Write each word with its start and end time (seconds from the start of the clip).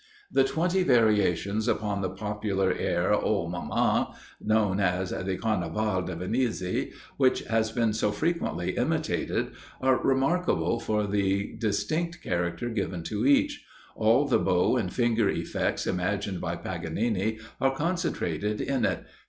The 0.31 0.43
twenty 0.43 0.81
variations 0.81 1.67
upon 1.67 2.01
the 2.01 2.09
popular 2.09 2.73
air 2.73 3.13
"Oh, 3.13 3.45
Mamma," 3.47 4.15
known 4.43 4.79
as 4.79 5.11
the 5.11 5.37
"Carnaval 5.37 6.01
de 6.01 6.15
Venise," 6.15 6.87
which 7.17 7.41
has 7.41 7.71
been 7.71 7.93
so 7.93 8.11
frequently 8.11 8.71
imitated, 8.77 9.51
are 9.79 10.01
remarkable 10.03 10.79
for 10.79 11.05
the 11.05 11.53
distinct 11.55 12.19
character 12.23 12.67
given 12.69 13.03
to 13.03 13.27
each; 13.27 13.63
all 13.95 14.25
the 14.25 14.39
bow 14.39 14.75
and 14.75 14.91
finger 14.91 15.29
effects 15.29 15.85
imagined 15.85 16.41
by 16.41 16.55
Paganini 16.55 17.37
are 17.61 17.75
concentrated 17.75 18.59
in 18.59 18.85
it. 18.85 19.05